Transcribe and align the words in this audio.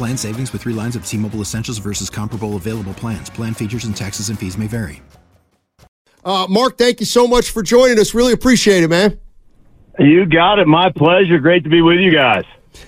Plan 0.00 0.16
savings 0.16 0.50
with 0.50 0.62
three 0.62 0.72
lines 0.72 0.96
of 0.96 1.04
T 1.04 1.18
Mobile 1.18 1.42
Essentials 1.42 1.76
versus 1.76 2.08
comparable 2.08 2.56
available 2.56 2.94
plans. 2.94 3.28
Plan 3.28 3.52
features 3.52 3.84
and 3.84 3.94
taxes 3.94 4.30
and 4.30 4.38
fees 4.38 4.56
may 4.56 4.66
vary. 4.66 5.02
Uh, 6.24 6.46
Mark, 6.48 6.78
thank 6.78 7.00
you 7.00 7.04
so 7.04 7.26
much 7.26 7.50
for 7.50 7.62
joining 7.62 7.98
us. 8.00 8.14
Really 8.14 8.32
appreciate 8.32 8.82
it, 8.82 8.88
man. 8.88 9.20
You 9.98 10.24
got 10.24 10.58
it. 10.58 10.66
My 10.66 10.90
pleasure. 10.90 11.38
Great 11.38 11.64
to 11.64 11.68
be 11.68 11.82
with 11.82 11.98
you 11.98 12.10
guys. 12.10 12.44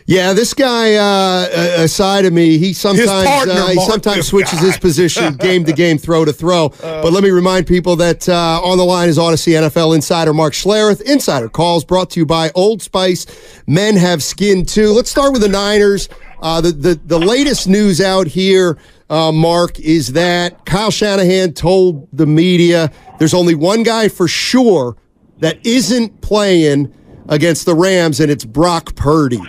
Yeah, 0.06 0.32
this 0.32 0.54
guy 0.54 0.94
uh, 0.94 1.82
aside 1.82 2.24
of 2.24 2.32
me, 2.32 2.56
he 2.56 2.72
sometimes 2.72 3.10
partner, 3.28 3.52
uh, 3.52 3.68
he 3.68 3.74
Mark, 3.74 3.90
sometimes 3.90 4.28
switches 4.28 4.60
guy. 4.60 4.66
his 4.68 4.78
position 4.78 5.34
game 5.38 5.66
to 5.66 5.74
game, 5.74 5.98
throw 5.98 6.24
to 6.24 6.32
throw. 6.32 6.70
but 6.80 7.12
let 7.12 7.22
me 7.22 7.28
remind 7.30 7.66
people 7.66 7.94
that 7.96 8.26
uh, 8.26 8.58
on 8.64 8.78
the 8.78 8.84
line 8.84 9.10
is 9.10 9.18
Audacy 9.18 9.52
NFL 9.52 9.94
insider 9.94 10.32
Mark 10.32 10.54
Schlereth. 10.54 11.02
Insider 11.02 11.50
calls 11.50 11.84
brought 11.84 12.08
to 12.12 12.20
you 12.20 12.24
by 12.24 12.50
Old 12.54 12.80
Spice. 12.80 13.26
Men 13.66 13.98
have 13.98 14.22
skin 14.22 14.64
too. 14.64 14.92
Let's 14.92 15.10
start 15.10 15.34
with 15.34 15.42
the 15.42 15.48
Niners. 15.48 16.08
Uh, 16.42 16.60
the, 16.60 16.72
the 16.72 17.00
the 17.06 17.18
latest 17.18 17.68
news 17.68 18.00
out 18.00 18.26
here, 18.26 18.76
uh, 19.08 19.30
Mark, 19.30 19.78
is 19.78 20.12
that 20.12 20.66
Kyle 20.66 20.90
Shanahan 20.90 21.52
told 21.52 22.08
the 22.12 22.26
media 22.26 22.90
there's 23.18 23.32
only 23.32 23.54
one 23.54 23.84
guy 23.84 24.08
for 24.08 24.26
sure 24.26 24.96
that 25.38 25.64
isn't 25.64 26.20
playing 26.20 26.92
against 27.28 27.64
the 27.64 27.74
Rams, 27.74 28.18
and 28.18 28.30
it's 28.30 28.44
Brock 28.44 28.96
Purdy 28.96 29.40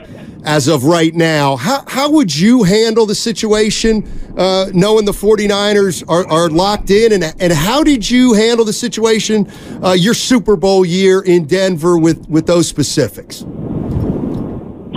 as 0.45 0.67
of 0.67 0.83
right 0.83 1.13
now. 1.13 1.55
How, 1.55 1.83
how 1.88 2.11
would 2.11 2.35
you 2.35 2.63
handle 2.63 3.05
the 3.05 3.16
situation 3.16 4.07
uh, 4.38 4.67
knowing 4.73 5.05
the 5.05 5.11
49ers 5.11 6.03
are, 6.07 6.28
are 6.28 6.50
locked 6.50 6.91
in? 6.91 7.13
And, 7.13 7.23
and 7.39 7.53
how 7.53 7.83
did 7.83 8.09
you 8.09 8.33
handle 8.33 8.66
the 8.66 8.73
situation 8.73 9.52
uh, 9.83 9.91
your 9.91 10.13
Super 10.13 10.55
Bowl 10.55 10.85
year 10.85 11.22
in 11.22 11.45
Denver 11.45 11.97
with, 11.97 12.28
with 12.30 12.45
those 12.45 12.67
specifics? 12.67 13.44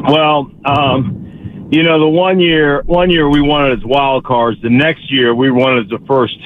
Well, 0.08 0.50
um, 0.64 1.25
you 1.70 1.83
know, 1.83 1.98
the 1.98 2.09
one 2.09 2.39
year, 2.39 2.83
one 2.83 3.11
year 3.11 3.28
we 3.28 3.41
won 3.41 3.72
as 3.72 3.84
wild 3.84 4.25
cards. 4.25 4.61
The 4.62 4.70
next 4.70 5.11
year 5.11 5.34
we 5.34 5.50
won 5.50 5.78
as 5.78 5.89
the 5.89 5.98
first 6.06 6.39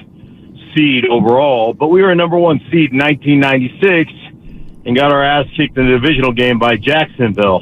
seed 0.74 1.06
overall. 1.06 1.74
But 1.74 1.88
we 1.88 2.02
were 2.02 2.10
a 2.10 2.14
number 2.14 2.38
one 2.38 2.58
seed 2.70 2.92
in 2.92 2.98
1996 2.98 4.12
and 4.86 4.96
got 4.96 5.12
our 5.12 5.22
ass 5.22 5.46
kicked 5.56 5.76
in 5.76 5.86
the 5.86 5.98
divisional 5.98 6.32
game 6.32 6.58
by 6.58 6.76
Jacksonville. 6.76 7.60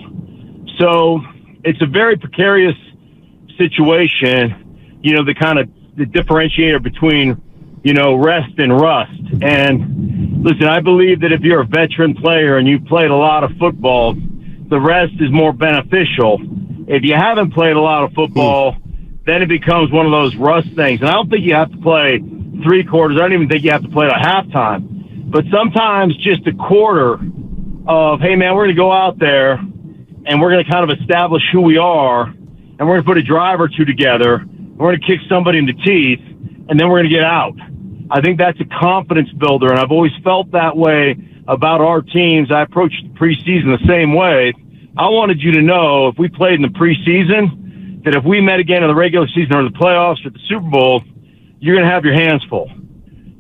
So 0.79 1.21
it's 1.65 1.83
a 1.83 1.87
very 1.87 2.17
precarious 2.17 2.77
situation. 3.57 4.99
You 5.03 5.17
know, 5.17 5.25
the 5.25 5.35
kind 5.35 5.59
of 5.59 5.69
the 5.97 6.05
differentiator 6.05 6.83
between 6.83 7.43
you 7.83 7.93
know 7.93 8.15
rest 8.15 8.53
and 8.59 8.73
rust. 8.73 9.21
And 9.43 10.45
listen, 10.45 10.65
I 10.65 10.81
believe 10.81 11.21
that 11.21 11.33
if 11.33 11.41
you're 11.41 11.63
a 11.63 11.67
veteran 11.67 12.15
player 12.15 12.59
and 12.59 12.69
you've 12.69 12.85
played 12.85 13.11
a 13.11 13.17
lot 13.17 13.43
of 13.43 13.51
football, 13.59 14.15
the 14.15 14.81
rest 14.81 15.15
is 15.21 15.31
more 15.33 15.53
beneficial. 15.53 16.39
If 16.89 17.05
you 17.05 17.15
haven't 17.15 17.53
played 17.53 17.77
a 17.77 17.81
lot 17.81 18.05
of 18.05 18.15
football, 18.15 18.73
hmm. 18.73 19.17
then 19.27 19.43
it 19.43 19.49
becomes 19.49 19.93
one 19.93 20.07
of 20.07 20.13
those 20.13 20.35
rust 20.37 20.69
things. 20.75 21.01
And 21.01 21.09
I 21.09 21.13
don't 21.13 21.29
think 21.29 21.45
you 21.45 21.55
have 21.55 21.71
to 21.71 21.79
play 21.79 22.19
three 22.65 22.83
quarters. 22.83 23.19
I 23.19 23.21
don't 23.21 23.35
even 23.35 23.49
think 23.49 23.63
you 23.63 23.71
have 23.71 23.83
to 23.83 23.91
play 23.91 24.07
at 24.07 24.15
halftime. 24.15 25.31
But 25.31 25.45
sometimes 25.53 26.17
just 26.17 26.47
a 26.47 26.53
quarter 26.55 27.21
of, 27.87 28.21
hey 28.21 28.37
man, 28.37 28.55
we're 28.55 28.65
going 28.65 28.75
to 28.77 28.81
go 28.81 28.91
out 28.91 29.19
there 29.19 29.53
and 29.53 30.41
we're 30.41 30.51
going 30.51 30.65
to 30.65 30.71
kind 30.71 30.91
of 30.91 30.99
establish 30.99 31.43
who 31.53 31.61
we 31.61 31.77
are 31.77 32.25
and 32.25 32.89
we're 32.89 32.95
going 32.95 33.03
to 33.03 33.07
put 33.07 33.19
a 33.19 33.23
drive 33.23 33.61
or 33.61 33.69
two 33.69 33.85
together. 33.85 34.47
We're 34.49 34.89
going 34.89 35.01
to 35.01 35.07
kick 35.07 35.21
somebody 35.29 35.59
in 35.59 35.67
the 35.67 35.75
teeth 35.75 36.21
and 36.71 36.81
then 36.81 36.89
we're 36.89 37.01
going 37.01 37.11
to 37.11 37.15
get 37.15 37.25
out. 37.25 37.53
I 38.11 38.23
think 38.23 38.39
that's 38.39 38.59
a 38.61 38.81
confidence 38.81 39.29
builder. 39.33 39.69
And 39.69 39.79
I've 39.79 39.91
always 39.91 40.13
felt 40.25 40.53
that 40.53 40.75
way 40.75 41.17
about 41.47 41.83
our 41.83 42.01
teams. 42.01 42.51
I 42.51 42.63
approached 42.63 43.03
the 43.03 43.19
preseason 43.19 43.79
the 43.79 43.87
same 43.87 44.15
way. 44.15 44.55
I 44.97 45.09
wanted 45.09 45.41
you 45.41 45.53
to 45.53 45.63
know 45.63 46.09
if 46.09 46.19
we 46.19 46.29
played 46.29 46.55
in 46.55 46.63
the 46.63 46.69
preseason 46.69 48.05
that 48.05 48.15
if 48.15 48.25
we 48.25 48.41
met 48.41 48.61
again 48.61 48.83
in 48.83 48.89
the 48.89 48.95
regular 48.95 49.27
season 49.29 49.55
or 49.55 49.65
the 49.65 49.77
playoffs 49.77 50.25
or 50.25 50.31
the 50.31 50.39
Super 50.49 50.69
Bowl, 50.69 51.03
you're 51.61 51.75
going 51.75 51.87
to 51.87 51.93
have 51.93 52.05
your 52.05 52.15
hands 52.15 52.45
full. 52.49 52.71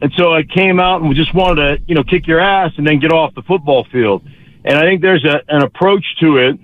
And 0.00 0.12
so 0.16 0.32
I 0.32 0.42
came 0.42 0.78
out 0.78 1.00
and 1.00 1.08
we 1.08 1.14
just 1.14 1.34
wanted 1.34 1.78
to, 1.78 1.84
you 1.86 1.94
know, 1.94 2.04
kick 2.04 2.26
your 2.26 2.40
ass 2.40 2.72
and 2.76 2.86
then 2.86 3.00
get 3.00 3.12
off 3.12 3.34
the 3.34 3.42
football 3.42 3.86
field. 3.90 4.22
And 4.64 4.76
I 4.76 4.82
think 4.82 5.02
there's 5.02 5.24
a, 5.24 5.40
an 5.48 5.62
approach 5.62 6.04
to 6.20 6.38
it 6.38 6.58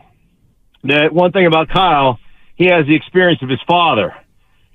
that 0.84 1.12
one 1.12 1.32
thing 1.32 1.46
about 1.46 1.68
Kyle, 1.68 2.18
he 2.56 2.66
has 2.66 2.86
the 2.86 2.94
experience 2.94 3.42
of 3.42 3.48
his 3.48 3.60
father. 3.66 4.14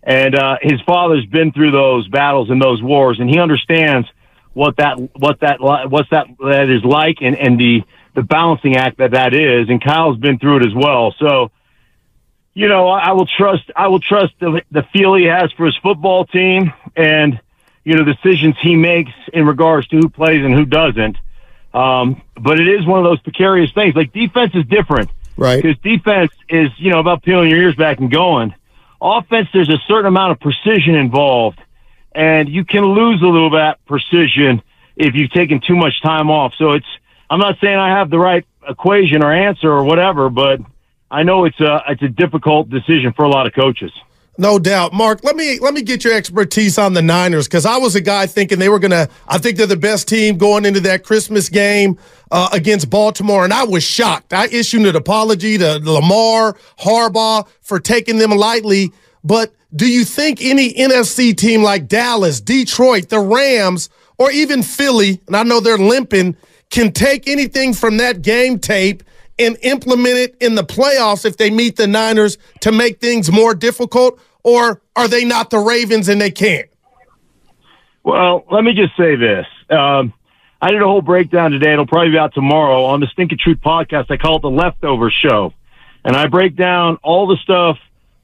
And 0.03 0.35
uh, 0.35 0.57
his 0.61 0.81
father's 0.85 1.25
been 1.25 1.51
through 1.51 1.71
those 1.71 2.07
battles 2.07 2.49
and 2.49 2.61
those 2.61 2.81
wars, 2.81 3.19
and 3.19 3.29
he 3.29 3.39
understands 3.39 4.07
what 4.53 4.77
that 4.77 4.97
what 5.17 5.41
that 5.41 5.59
what's 5.59 6.09
that 6.09 6.27
that 6.39 6.69
is 6.69 6.83
like, 6.83 7.17
and 7.21 7.37
and 7.37 7.59
the 7.59 7.83
the 8.15 8.23
balancing 8.23 8.75
act 8.75 8.97
that 8.97 9.11
that 9.11 9.33
is. 9.33 9.69
And 9.69 9.81
Kyle's 9.83 10.17
been 10.17 10.39
through 10.39 10.57
it 10.57 10.65
as 10.65 10.73
well. 10.73 11.13
So, 11.19 11.51
you 12.53 12.67
know, 12.67 12.87
I, 12.87 13.09
I 13.09 13.11
will 13.13 13.27
trust 13.27 13.71
I 13.75 13.87
will 13.87 13.99
trust 13.99 14.33
the 14.39 14.61
the 14.71 14.83
feel 14.93 15.15
he 15.15 15.25
has 15.25 15.51
for 15.53 15.65
his 15.65 15.77
football 15.77 16.25
team, 16.25 16.73
and 16.95 17.39
you 17.83 17.95
know 17.95 18.03
decisions 18.03 18.55
he 18.61 18.75
makes 18.75 19.11
in 19.33 19.45
regards 19.45 19.87
to 19.89 19.97
who 19.97 20.09
plays 20.09 20.43
and 20.43 20.53
who 20.53 20.65
doesn't. 20.65 21.17
Um, 21.73 22.21
but 22.35 22.59
it 22.59 22.67
is 22.67 22.85
one 22.85 22.99
of 22.99 23.05
those 23.05 23.21
precarious 23.21 23.71
things. 23.73 23.95
Like 23.95 24.11
defense 24.11 24.51
is 24.55 24.65
different 24.65 25.11
Right. 25.37 25.61
because 25.61 25.77
defense 25.83 26.31
is 26.49 26.69
you 26.77 26.91
know 26.91 26.99
about 26.99 27.23
peeling 27.23 27.49
your 27.49 27.59
ears 27.59 27.75
back 27.75 27.99
and 27.99 28.11
going. 28.11 28.53
Offense, 29.01 29.47
there's 29.53 29.69
a 29.69 29.77
certain 29.87 30.07
amount 30.07 30.33
of 30.33 30.39
precision 30.41 30.95
involved, 30.95 31.61
and 32.11 32.49
you 32.49 32.65
can 32.65 32.83
lose 32.83 33.21
a 33.21 33.25
little 33.25 33.49
bit 33.49 33.59
of 33.59 33.77
that 33.77 33.85
precision 33.85 34.61
if 34.97 35.15
you've 35.15 35.31
taken 35.31 35.61
too 35.61 35.77
much 35.77 36.01
time 36.01 36.29
off. 36.29 36.53
So 36.57 36.73
it's 36.73 36.85
I'm 37.29 37.39
not 37.39 37.57
saying 37.61 37.75
I 37.75 37.89
have 37.89 38.09
the 38.09 38.19
right 38.19 38.45
equation 38.67 39.23
or 39.23 39.31
answer 39.31 39.69
or 39.69 39.83
whatever, 39.83 40.29
but 40.29 40.59
I 41.11 41.23
know 41.23 41.45
it's 41.45 41.59
a 41.59 41.83
it's 41.87 42.01
a 42.01 42.07
difficult 42.07 42.69
decision 42.69 43.13
for 43.13 43.25
a 43.25 43.29
lot 43.29 43.47
of 43.47 43.53
coaches. 43.53 43.91
No 44.37 44.57
doubt, 44.57 44.93
Mark. 44.93 45.21
Let 45.25 45.35
me 45.35 45.59
let 45.59 45.73
me 45.73 45.81
get 45.81 46.05
your 46.05 46.13
expertise 46.13 46.77
on 46.77 46.93
the 46.93 47.01
Niners 47.01 47.45
because 47.45 47.65
I 47.65 47.77
was 47.77 47.95
a 47.95 48.01
guy 48.01 48.25
thinking 48.25 48.57
they 48.57 48.69
were 48.69 48.79
gonna. 48.79 49.09
I 49.27 49.37
think 49.37 49.57
they're 49.57 49.67
the 49.67 49.75
best 49.75 50.07
team 50.07 50.37
going 50.37 50.65
into 50.65 50.79
that 50.81 51.03
Christmas 51.03 51.49
game 51.49 51.99
uh, 52.31 52.47
against 52.53 52.89
Baltimore, 52.89 53.43
and 53.43 53.51
I 53.51 53.65
was 53.65 53.83
shocked. 53.83 54.33
I 54.33 54.45
issued 54.47 54.85
an 54.85 54.95
apology 54.95 55.57
to 55.57 55.79
Lamar 55.79 56.55
Harbaugh 56.79 57.47
for 57.61 57.81
taking 57.81 58.17
them 58.17 58.31
lightly. 58.31 58.93
But 59.25 59.53
do 59.75 59.85
you 59.85 60.05
think 60.05 60.41
any 60.41 60.73
NFC 60.73 61.35
team 61.35 61.61
like 61.61 61.89
Dallas, 61.89 62.39
Detroit, 62.39 63.09
the 63.09 63.19
Rams, 63.19 63.89
or 64.17 64.31
even 64.31 64.63
Philly, 64.63 65.21
and 65.27 65.35
I 65.35 65.43
know 65.43 65.59
they're 65.59 65.77
limping, 65.77 66.37
can 66.69 66.91
take 66.91 67.27
anything 67.27 67.73
from 67.73 67.97
that 67.97 68.21
game 68.21 68.59
tape? 68.59 69.03
and 69.39 69.57
implement 69.61 70.17
it 70.17 70.35
in 70.41 70.55
the 70.55 70.63
playoffs 70.63 71.25
if 71.25 71.37
they 71.37 71.49
meet 71.49 71.77
the 71.77 71.87
Niners 71.87 72.37
to 72.59 72.71
make 72.71 72.99
things 72.99 73.31
more 73.31 73.55
difficult? 73.55 74.19
Or 74.43 74.81
are 74.95 75.07
they 75.07 75.25
not 75.25 75.49
the 75.49 75.59
Ravens 75.59 76.09
and 76.09 76.19
they 76.19 76.31
can't? 76.31 76.69
Well, 78.03 78.45
let 78.51 78.63
me 78.63 78.73
just 78.73 78.95
say 78.97 79.15
this. 79.15 79.45
Um, 79.69 80.13
I 80.61 80.71
did 80.71 80.81
a 80.81 80.85
whole 80.85 81.01
breakdown 81.01 81.51
today. 81.51 81.73
It'll 81.73 81.87
probably 81.87 82.11
be 82.11 82.17
out 82.17 82.33
tomorrow 82.33 82.83
on 82.85 82.99
the 82.99 83.07
Stinking 83.07 83.37
Truth 83.41 83.59
podcast. 83.59 84.11
I 84.11 84.17
call 84.17 84.37
it 84.37 84.41
the 84.41 84.49
leftover 84.49 85.09
show. 85.09 85.53
And 86.03 86.15
I 86.15 86.27
break 86.27 86.55
down 86.55 86.97
all 87.03 87.27
the 87.27 87.37
stuff 87.37 87.77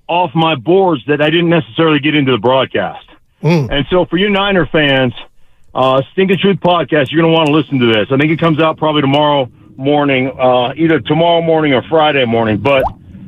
off 0.07 0.31
my 0.33 0.55
boards 0.55 1.03
that 1.07 1.21
I 1.21 1.29
didn't 1.29 1.49
necessarily 1.49 1.99
get 1.99 2.15
into 2.15 2.31
the 2.31 2.37
broadcast. 2.37 3.05
And 3.69 3.85
so 3.89 4.05
for 4.05 4.17
you 4.17 4.29
Niner 4.29 4.65
fans, 4.65 5.13
uh, 5.75 6.01
Stinking 6.13 6.37
Truth 6.39 6.61
podcast, 6.61 7.11
you're 7.11 7.21
going 7.21 7.31
to 7.31 7.35
want 7.35 7.47
to 7.47 7.53
listen 7.53 7.79
to 7.79 7.85
this. 7.87 8.07
I 8.09 8.17
think 8.17 8.31
it 8.31 8.39
comes 8.39 8.61
out 8.61 8.77
probably 8.77 9.01
tomorrow 9.01 9.49
morning, 9.75 10.31
uh, 10.39 10.73
either 10.77 11.01
tomorrow 11.01 11.41
morning 11.41 11.73
or 11.73 11.83
Friday 11.83 12.23
morning. 12.25 12.57
But 12.57 12.85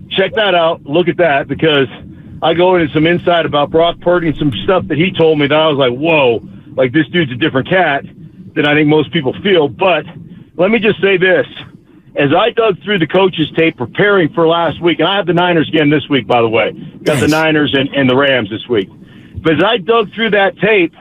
check 0.09 0.33
that 0.35 0.55
out. 0.55 0.83
Look 0.85 1.09
at 1.09 1.17
that 1.17 1.49
because 1.49 1.87
I 2.41 2.53
go 2.53 2.77
into 2.77 2.91
some 2.93 3.05
insight 3.05 3.45
about 3.45 3.69
Brock 3.69 3.99
Purdy 3.99 4.29
and 4.29 4.37
some 4.37 4.53
stuff 4.63 4.87
that 4.87 4.97
he 4.97 5.11
told 5.11 5.39
me 5.39 5.47
that 5.47 5.59
I 5.59 5.67
was 5.67 5.77
like, 5.77 5.91
whoa, 5.91 6.41
like 6.75 6.93
this 6.93 7.07
dude's 7.09 7.33
a 7.33 7.35
different 7.35 7.67
cat 7.67 8.05
than 8.55 8.65
I 8.65 8.75
think 8.75 8.87
most 8.87 9.11
people 9.11 9.33
feel. 9.43 9.67
But 9.67 10.05
let 10.55 10.71
me 10.71 10.79
just 10.79 11.01
say 11.01 11.17
this. 11.17 11.45
As 12.15 12.33
I 12.33 12.49
dug 12.49 12.81
through 12.81 12.97
the 12.97 13.07
coaches' 13.07 13.51
tape 13.55 13.77
preparing 13.77 14.33
for 14.33 14.47
last 14.47 14.81
week, 14.81 14.99
and 14.99 15.07
I 15.07 15.17
have 15.17 15.27
the 15.27 15.33
Niners 15.33 15.67
again 15.67 15.91
this 15.91 16.07
week, 16.09 16.25
by 16.25 16.41
the 16.41 16.49
way. 16.49 16.71
Got 17.03 17.15
nice. 17.15 17.21
the 17.21 17.27
Niners 17.27 17.75
and, 17.75 17.89
and 17.93 18.09
the 18.09 18.15
Rams 18.15 18.49
this 18.49 18.67
week. 18.67 18.89
But 19.35 19.57
as 19.57 19.63
I 19.63 19.77
dug 19.77 20.11
through 20.13 20.31
that 20.31 20.57
tape, 20.57 20.95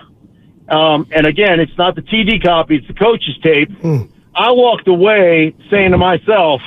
um, 0.68 1.06
and 1.12 1.26
again, 1.26 1.60
it's 1.60 1.76
not 1.78 1.94
the 1.94 2.02
TD 2.02 2.42
copy, 2.42 2.76
it's 2.76 2.86
the 2.86 2.94
coach's 2.94 3.38
tape. 3.42 3.70
Mm. 3.70 4.10
I 4.34 4.50
walked 4.52 4.88
away 4.88 5.54
saying 5.70 5.92
to 5.92 5.98
myself, 5.98 6.60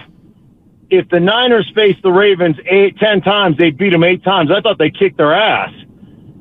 if 0.89 1.07
the 1.09 1.19
Niners 1.19 1.71
faced 1.75 2.01
the 2.01 2.11
Ravens 2.11 2.55
eight, 2.65 2.97
ten 2.97 3.21
times, 3.21 3.57
they 3.57 3.69
beat 3.69 3.91
them 3.91 4.03
eight 4.03 4.23
times. 4.23 4.49
I 4.51 4.61
thought 4.61 4.79
they 4.79 4.89
kicked 4.89 5.17
their 5.17 5.33
ass. 5.33 5.71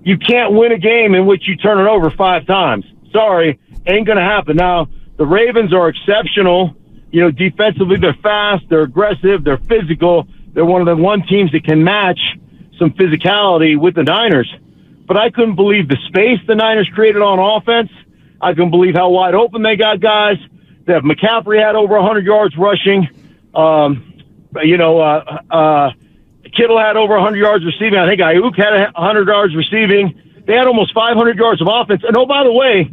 You 0.05 0.17
can't 0.17 0.55
win 0.55 0.73
a 0.73 0.79
game 0.79 1.15
in 1.15 1.27
which 1.27 1.47
you 1.47 1.57
turn 1.57 1.79
it 1.79 1.89
over 1.89 2.11
five 2.11 2.47
times. 2.47 2.87
Sorry, 3.13 3.59
ain't 3.87 4.07
going 4.07 4.17
to 4.17 4.25
happen. 4.25 4.57
Now, 4.57 4.89
the 5.19 5.27
Ravens 5.27 5.75
are 5.75 5.89
exceptional. 5.89 6.75
You 7.11 7.23
know, 7.23 7.31
defensively, 7.31 7.97
they're 7.99 8.17
fast, 8.23 8.65
they're 8.71 8.83
aggressive, 8.83 9.45
they're 9.45 9.59
physical. 9.59 10.27
They're 10.55 10.65
one 10.65 10.81
of 10.81 10.87
the 10.87 11.03
one 11.03 11.23
teams 11.27 11.53
that 11.53 11.65
can 11.65 11.85
match 11.85 12.19
some 12.79 12.91
physicality 12.93 13.79
with 13.79 13.97
the 13.97 14.03
Niners 14.03 14.51
but 15.09 15.17
I 15.17 15.31
couldn't 15.31 15.57
believe 15.57 15.89
the 15.89 15.97
space 16.07 16.39
the 16.47 16.55
Niners 16.55 16.89
created 16.95 17.23
on 17.23 17.39
offense. 17.39 17.91
I 18.41 18.53
couldn't 18.53 18.71
believe 18.71 18.95
how 18.95 19.09
wide 19.09 19.35
open 19.35 19.63
they 19.63 19.75
got 19.75 20.01
guys. 20.01 20.37
That 20.87 21.03
McCaffrey 21.03 21.61
had 21.61 21.75
over 21.75 21.97
100 21.97 22.25
yards 22.25 22.57
rushing. 22.57 23.09
Um, 23.55 24.23
you 24.63 24.77
know, 24.77 25.01
uh, 25.01 25.41
uh, 25.51 25.91
Kittle 26.55 26.79
had 26.79 26.97
over 26.97 27.15
100 27.15 27.37
yards 27.37 27.65
receiving. 27.65 27.99
I 27.99 28.07
think 28.07 28.21
Aiyuk 28.21 28.57
had 28.57 28.93
100 28.93 29.27
yards 29.27 29.57
receiving. 29.57 30.45
They 30.47 30.55
had 30.55 30.67
almost 30.67 30.95
500 30.95 31.37
yards 31.37 31.61
of 31.61 31.69
offense. 31.71 32.03
And 32.07 32.17
oh, 32.17 32.27
by 32.27 32.45
the 32.45 32.53
way, 32.53 32.91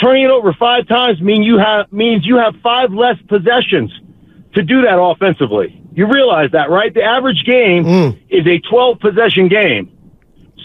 turning 0.00 0.24
it 0.24 0.30
over 0.30 0.52
five 0.52 0.86
times 0.86 1.20
mean 1.20 1.42
you 1.42 1.58
have 1.58 1.92
means 1.92 2.26
you 2.26 2.36
have 2.36 2.54
five 2.62 2.92
less 2.92 3.16
possessions 3.28 3.92
to 4.54 4.62
do 4.62 4.82
that 4.82 5.00
offensively. 5.00 5.80
You 5.94 6.06
realize 6.06 6.50
that, 6.52 6.70
right? 6.70 6.92
The 6.92 7.02
average 7.02 7.44
game 7.44 7.84
mm. 7.84 8.22
is 8.30 8.46
a 8.46 8.58
12 8.68 9.00
possession 9.00 9.48
game. 9.48 9.90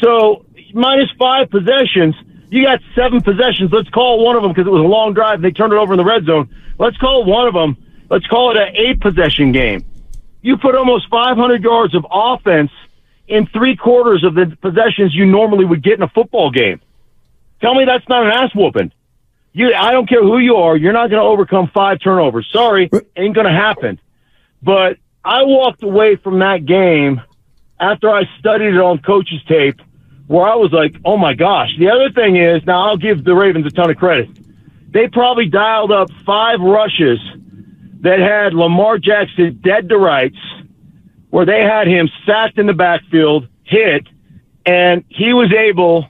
So 0.01 0.45
minus 0.73 1.09
five 1.17 1.49
possessions. 1.49 2.15
You 2.49 2.63
got 2.63 2.79
seven 2.95 3.21
possessions. 3.21 3.71
Let's 3.71 3.89
call 3.89 4.23
one 4.23 4.35
of 4.35 4.41
them 4.41 4.51
because 4.51 4.67
it 4.67 4.71
was 4.71 4.83
a 4.83 4.87
long 4.87 5.13
drive. 5.13 5.41
They 5.41 5.51
turned 5.51 5.73
it 5.73 5.77
over 5.77 5.93
in 5.93 5.97
the 5.97 6.05
red 6.05 6.25
zone. 6.25 6.49
Let's 6.79 6.97
call 6.97 7.25
one 7.25 7.47
of 7.47 7.53
them. 7.53 7.77
Let's 8.09 8.25
call 8.27 8.51
it 8.51 8.57
an 8.57 8.75
eight 8.75 9.01
possession 9.01 9.51
game. 9.51 9.83
You 10.41 10.57
put 10.57 10.75
almost 10.75 11.09
500 11.09 11.61
yards 11.61 11.93
of 11.93 12.05
offense 12.09 12.71
in 13.27 13.47
three 13.47 13.75
quarters 13.75 14.23
of 14.23 14.35
the 14.35 14.55
possessions 14.61 15.13
you 15.13 15.25
normally 15.25 15.65
would 15.65 15.83
get 15.83 15.93
in 15.93 16.03
a 16.03 16.07
football 16.07 16.51
game. 16.51 16.79
Tell 17.59 17.73
me 17.75 17.83
that's 17.85 18.07
not 18.07 18.25
an 18.25 18.31
ass 18.31 18.51
whooping. 18.55 18.93
You, 19.51 19.73
I 19.73 19.91
don't 19.91 20.07
care 20.07 20.21
who 20.21 20.37
you 20.37 20.55
are. 20.57 20.77
You're 20.77 20.93
not 20.93 21.09
going 21.09 21.21
to 21.21 21.27
overcome 21.27 21.69
five 21.73 21.99
turnovers. 21.99 22.47
Sorry, 22.53 22.89
ain't 23.15 23.35
going 23.35 23.47
to 23.47 23.51
happen. 23.51 23.99
But 24.61 24.97
I 25.25 25.43
walked 25.43 25.83
away 25.83 26.15
from 26.15 26.39
that 26.39 26.65
game 26.65 27.21
after 27.79 28.09
I 28.09 28.23
studied 28.39 28.75
it 28.75 28.79
on 28.79 28.99
coach's 28.99 29.43
tape 29.47 29.81
where 30.27 30.45
I 30.45 30.55
was 30.55 30.71
like, 30.71 30.95
oh 31.05 31.17
my 31.17 31.33
gosh. 31.33 31.69
The 31.79 31.89
other 31.89 32.11
thing 32.11 32.35
is, 32.35 32.63
now 32.65 32.87
I'll 32.87 32.97
give 32.97 33.23
the 33.23 33.33
Ravens 33.33 33.65
a 33.65 33.71
ton 33.71 33.89
of 33.89 33.97
credit. 33.97 34.29
They 34.91 35.07
probably 35.07 35.47
dialed 35.47 35.91
up 35.91 36.11
five 36.25 36.59
rushes 36.59 37.19
that 38.01 38.19
had 38.19 38.53
Lamar 38.53 38.97
Jackson 38.97 39.59
dead 39.63 39.89
to 39.89 39.97
rights, 39.97 40.37
where 41.29 41.45
they 41.45 41.61
had 41.61 41.87
him 41.87 42.09
sacked 42.25 42.57
in 42.57 42.67
the 42.67 42.73
backfield, 42.73 43.47
hit, 43.63 44.07
and 44.65 45.03
he 45.07 45.33
was 45.33 45.51
able, 45.53 46.07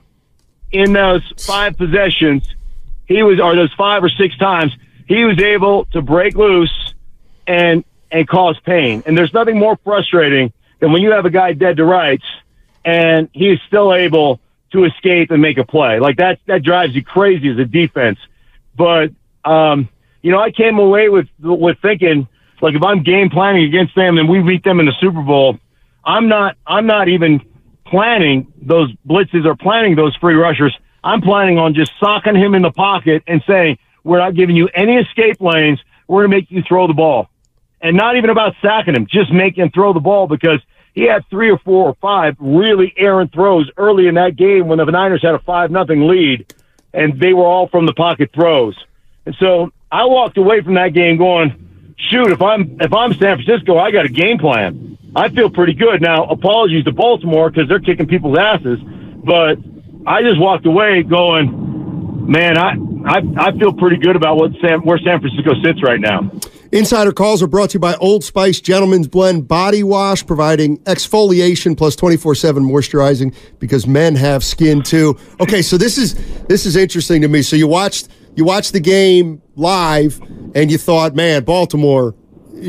in 0.70 0.92
those 0.92 1.22
five 1.38 1.76
possessions, 1.76 2.48
he 3.06 3.22
was, 3.22 3.40
or 3.40 3.54
those 3.54 3.72
five 3.74 4.02
or 4.02 4.08
six 4.10 4.36
times, 4.36 4.72
he 5.06 5.24
was 5.24 5.40
able 5.40 5.86
to 5.86 6.02
break 6.02 6.34
loose 6.34 6.94
and 7.46 7.84
and 8.10 8.26
cause 8.26 8.58
pain. 8.64 9.02
And 9.06 9.16
there's 9.16 9.34
nothing 9.34 9.58
more 9.58 9.78
frustrating 9.84 10.52
than 10.80 10.92
when 10.92 11.02
you 11.02 11.12
have 11.12 11.24
a 11.24 11.30
guy 11.30 11.52
dead 11.52 11.76
to 11.76 11.84
rights– 11.84 12.24
and 12.84 13.28
he's 13.32 13.58
still 13.66 13.94
able 13.94 14.40
to 14.72 14.84
escape 14.84 15.30
and 15.30 15.40
make 15.40 15.58
a 15.58 15.64
play. 15.64 15.98
Like 15.98 16.16
that, 16.18 16.38
that 16.46 16.62
drives 16.62 16.94
you 16.94 17.02
crazy 17.02 17.48
as 17.48 17.58
a 17.58 17.64
defense. 17.64 18.18
But, 18.76 19.10
um, 19.44 19.88
you 20.22 20.30
know, 20.30 20.40
I 20.40 20.50
came 20.50 20.78
away 20.78 21.08
with, 21.08 21.28
with 21.40 21.78
thinking, 21.80 22.28
like, 22.60 22.74
if 22.74 22.82
I'm 22.82 23.02
game 23.02 23.30
planning 23.30 23.64
against 23.64 23.94
them 23.94 24.18
and 24.18 24.28
we 24.28 24.42
beat 24.42 24.64
them 24.64 24.80
in 24.80 24.86
the 24.86 24.92
Super 25.00 25.22
Bowl, 25.22 25.58
I'm 26.04 26.28
not, 26.28 26.56
I'm 26.66 26.86
not 26.86 27.08
even 27.08 27.40
planning 27.86 28.52
those 28.60 28.92
blitzes 29.06 29.46
or 29.46 29.56
planning 29.56 29.94
those 29.94 30.14
free 30.16 30.34
rushers. 30.34 30.76
I'm 31.02 31.22
planning 31.22 31.58
on 31.58 31.74
just 31.74 31.92
socking 32.00 32.34
him 32.34 32.54
in 32.54 32.62
the 32.62 32.72
pocket 32.72 33.22
and 33.26 33.42
saying, 33.46 33.78
we're 34.04 34.18
not 34.18 34.34
giving 34.34 34.56
you 34.56 34.68
any 34.74 34.96
escape 34.96 35.40
lanes. 35.40 35.80
We're 36.06 36.22
going 36.22 36.30
to 36.30 36.36
make 36.36 36.50
you 36.50 36.62
throw 36.62 36.86
the 36.86 36.94
ball. 36.94 37.28
And 37.80 37.96
not 37.96 38.16
even 38.16 38.30
about 38.30 38.54
sacking 38.60 38.94
him, 38.94 39.06
just 39.06 39.32
make 39.32 39.56
him 39.56 39.70
throw 39.70 39.92
the 39.92 40.00
ball 40.00 40.26
because– 40.26 40.60
he 40.98 41.04
had 41.04 41.24
three 41.30 41.48
or 41.48 41.58
four 41.58 41.86
or 41.86 41.94
five 42.00 42.34
really 42.40 42.92
errant 42.96 43.32
throws 43.32 43.70
early 43.76 44.08
in 44.08 44.16
that 44.16 44.34
game 44.34 44.66
when 44.66 44.78
the 44.78 44.84
Niners 44.84 45.22
had 45.22 45.32
a 45.32 45.38
five 45.38 45.70
nothing 45.70 46.08
lead, 46.08 46.52
and 46.92 47.20
they 47.20 47.32
were 47.32 47.46
all 47.46 47.68
from 47.68 47.86
the 47.86 47.92
pocket 47.92 48.30
throws. 48.34 48.76
And 49.24 49.36
so 49.38 49.70
I 49.92 50.06
walked 50.06 50.38
away 50.38 50.60
from 50.60 50.74
that 50.74 50.94
game 50.94 51.16
going, 51.16 51.94
shoot, 51.96 52.32
if 52.32 52.42
I'm 52.42 52.78
if 52.80 52.92
I'm 52.92 53.14
San 53.14 53.40
Francisco, 53.40 53.78
I 53.78 53.92
got 53.92 54.06
a 54.06 54.08
game 54.08 54.38
plan. 54.38 54.98
I 55.14 55.28
feel 55.28 55.48
pretty 55.50 55.74
good. 55.74 56.02
Now, 56.02 56.24
apologies 56.24 56.84
to 56.86 56.92
Baltimore 56.92 57.48
because 57.48 57.68
they're 57.68 57.78
kicking 57.78 58.08
people's 58.08 58.36
asses, 58.36 58.80
but 58.82 59.56
I 60.04 60.22
just 60.22 60.40
walked 60.40 60.66
away 60.66 61.04
going, 61.04 62.28
man, 62.28 62.58
I 62.58 62.74
I, 63.06 63.22
I 63.36 63.52
feel 63.56 63.72
pretty 63.72 63.98
good 63.98 64.16
about 64.16 64.36
what 64.36 64.50
San, 64.60 64.80
where 64.80 64.98
San 64.98 65.20
Francisco 65.20 65.52
sits 65.62 65.80
right 65.80 66.00
now. 66.00 66.28
Insider 66.70 67.12
calls 67.12 67.42
are 67.42 67.46
brought 67.46 67.70
to 67.70 67.74
you 67.74 67.80
by 67.80 67.94
Old 67.94 68.22
Spice 68.22 68.60
Gentleman's 68.60 69.08
Blend 69.08 69.48
Body 69.48 69.82
Wash, 69.82 70.26
providing 70.26 70.76
exfoliation 70.80 71.74
plus 71.74 71.96
24/7 71.96 72.62
moisturizing 72.62 73.32
because 73.58 73.86
men 73.86 74.14
have 74.16 74.44
skin 74.44 74.82
too. 74.82 75.16
Okay, 75.40 75.62
so 75.62 75.78
this 75.78 75.96
is 75.96 76.14
this 76.46 76.66
is 76.66 76.76
interesting 76.76 77.22
to 77.22 77.28
me. 77.28 77.40
So 77.40 77.56
you 77.56 77.66
watched 77.66 78.08
you 78.34 78.44
watched 78.44 78.74
the 78.74 78.80
game 78.80 79.40
live 79.56 80.20
and 80.54 80.70
you 80.70 80.76
thought, 80.76 81.16
"Man, 81.16 81.42
Baltimore 81.42 82.14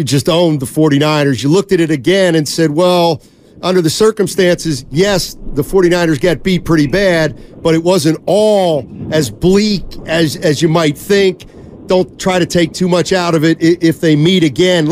just 0.06 0.30
owned 0.30 0.62
the 0.62 0.66
49ers." 0.66 1.44
You 1.44 1.50
looked 1.50 1.74
at 1.74 1.82
it 1.82 1.92
again 1.92 2.36
and 2.36 2.48
said, 2.48 2.72
"Well, 2.72 3.22
under 3.62 3.82
the 3.82 3.90
circumstances, 3.90 4.86
yes, 4.90 5.36
the 5.56 5.64
49ers 5.64 6.20
got 6.20 6.42
beat 6.42 6.64
pretty 6.64 6.88
bad, 6.88 7.38
but 7.62 7.76
it 7.76 7.84
wasn't 7.84 8.18
all 8.26 8.86
as 9.12 9.30
bleak 9.30 9.84
as 10.06 10.38
as 10.38 10.62
you 10.62 10.70
might 10.70 10.98
think." 10.98 11.46
Don't 11.90 12.20
try 12.20 12.40
to 12.40 12.46
take 12.46 12.72
too 12.72 12.88
much 12.88 13.12
out 13.12 13.36
of 13.36 13.44
it 13.44 13.58
if 13.60 14.00
they 14.00 14.16
meet 14.16 14.44
again. 14.44 14.88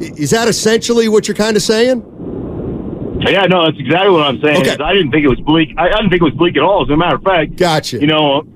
Is 0.00 0.30
that 0.30 0.46
essentially 0.46 1.08
what 1.08 1.26
you're 1.26 1.36
kind 1.36 1.56
of 1.56 1.62
saying? 1.62 2.04
Yeah, 3.20 3.46
no, 3.46 3.64
that's 3.64 3.78
exactly 3.78 4.10
what 4.10 4.22
I'm 4.22 4.40
saying. 4.40 4.60
Okay. 4.60 4.76
I 4.82 4.92
didn't 4.92 5.10
think 5.10 5.24
it 5.24 5.28
was 5.28 5.40
bleak. 5.40 5.74
I, 5.78 5.88
didn't 5.88 6.10
think 6.10 6.20
it 6.20 6.24
was 6.24 6.34
bleak 6.34 6.56
at 6.56 6.62
all. 6.62 6.84
As 6.84 6.90
a 6.90 6.96
matter 6.96 7.16
of 7.16 7.22
fact, 7.22 7.56
gotcha. 7.56 7.98
You 7.98 8.06
know, 8.06 8.46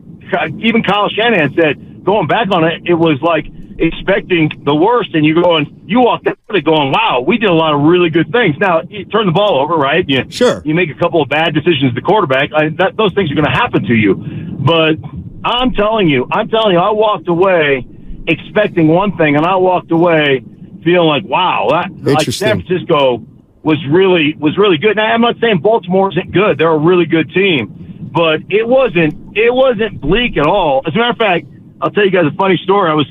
even 0.59 0.83
Kyle 0.83 1.09
Shanahan 1.09 1.55
said, 1.55 2.05
going 2.05 2.27
back 2.27 2.53
on 2.53 2.65
it, 2.65 2.83
it 2.85 2.95
was 2.95 3.21
like 3.23 3.47
expecting 3.79 4.51
the 4.65 4.75
worst, 4.75 5.15
and 5.15 5.25
you 5.25 5.43
going, 5.43 5.83
you 5.87 6.01
walked 6.01 6.27
out 6.27 6.39
of 6.49 6.55
it 6.55 6.65
going, 6.65 6.93
wow, 6.93 7.25
we 7.27 7.39
did 7.39 7.49
a 7.49 7.55
lot 7.55 7.73
of 7.73 7.81
really 7.81 8.11
good 8.11 8.31
things. 8.31 8.57
Now, 8.59 8.83
you 8.83 9.07
turn 9.07 9.27
the 9.27 9.33
ball 9.33 9.59
over, 9.61 9.75
right? 9.75 10.05
You, 10.07 10.31
sure. 10.31 10.61
You 10.65 10.75
make 10.75 10.91
a 10.91 10.95
couple 10.95 11.23
of 11.23 11.31
bad 11.31 11.55
decisions, 11.55 11.95
the 11.95 12.03
quarterback. 12.03 12.53
I, 12.53 12.69
that, 12.77 12.97
those 12.97 13.15
things 13.15 13.33
are 13.33 13.35
going 13.35 13.47
to 13.47 13.51
happen 13.51 13.83
to 13.85 13.95
you, 13.95 14.15
but 14.15 14.97
I'm 15.45 15.73
telling 15.73 16.09
you, 16.09 16.27
I'm 16.31 16.49
telling 16.49 16.73
you, 16.73 16.79
I 16.79 16.91
walked 16.91 17.29
away 17.29 17.87
expecting 18.27 18.89
one 18.89 19.17
thing, 19.17 19.37
and 19.37 19.47
I 19.47 19.57
walked 19.57 19.91
away 19.91 20.45
feeling 20.85 21.09
like, 21.09 21.25
wow, 21.25 21.69
that 21.71 22.15
like 22.15 22.31
San 22.31 22.63
Francisco 22.63 23.25
was 23.63 23.79
really 23.91 24.35
was 24.39 24.57
really 24.59 24.79
good. 24.79 24.97
Now 24.97 25.13
I'm 25.13 25.21
not 25.21 25.37
saying 25.41 25.61
Baltimore 25.61 26.11
isn't 26.11 26.33
good; 26.33 26.59
they're 26.59 26.71
a 26.71 26.79
really 26.79 27.07
good 27.07 27.31
team, 27.33 28.11
but 28.13 28.41
it 28.49 28.67
wasn't 28.67 29.37
it 29.37 29.53
wasn't 29.53 30.01
bleak 30.01 30.37
at 30.37 30.47
all. 30.47 30.83
As 30.87 30.95
a 30.95 30.99
matter 30.99 31.11
of 31.11 31.19
fact, 31.19 31.47
I'll 31.81 31.91
tell 31.91 32.05
you 32.05 32.11
guys 32.11 32.27
a 32.27 32.37
funny 32.37 32.59
story. 32.63 32.91
I 32.91 32.95
was 32.95 33.07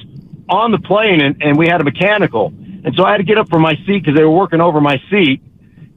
on 0.49 0.71
the 0.71 0.79
plane 0.79 1.21
and, 1.21 1.41
and 1.41 1.57
we 1.57 1.67
had 1.67 1.81
a 1.81 1.83
mechanical, 1.83 2.47
and 2.47 2.93
so 2.95 3.03
I 3.03 3.11
had 3.11 3.17
to 3.17 3.23
get 3.23 3.37
up 3.37 3.49
from 3.49 3.61
my 3.61 3.75
seat 3.85 4.03
because 4.03 4.15
they 4.15 4.23
were 4.23 4.35
working 4.35 4.61
over 4.61 4.81
my 4.81 5.01
seat, 5.09 5.41